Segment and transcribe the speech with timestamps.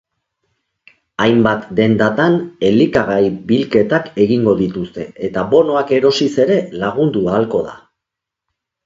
[1.25, 2.37] Hainbat dendatan
[2.69, 3.17] elikagai
[3.51, 7.77] bilketak egingo dituzte eta bonoak erosiz ere lagundu ahalko da.